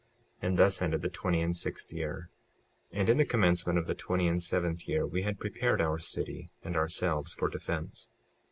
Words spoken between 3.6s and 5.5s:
of the twenty and seventh year we had